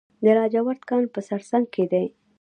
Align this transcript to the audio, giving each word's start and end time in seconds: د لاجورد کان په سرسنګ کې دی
د 0.23 0.25
لاجورد 0.37 0.81
کان 0.89 1.03
په 1.13 1.19
سرسنګ 1.27 1.65
کې 1.73 1.85
دی 1.91 2.05